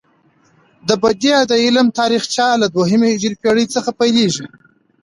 د 0.87 0.89
بدیع 1.03 1.39
د 1.47 1.53
علم 1.63 1.87
تاریخچه 1.99 2.47
له 2.61 2.67
دوهمې 2.75 3.07
هجري 3.13 3.35
پیړۍ 3.41 3.65
څخه 3.75 3.89
پيلیږي. 3.99 4.45